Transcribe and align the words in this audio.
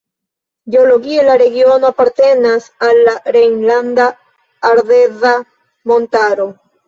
Geologie 0.75 1.25
la 1.27 1.33
regiono 1.41 1.89
apartenas 1.93 2.65
al 2.87 3.03
la 3.09 3.13
Rejnlanda 3.37 4.09
Ardeza 4.73 5.37
Montaro. 5.93 6.49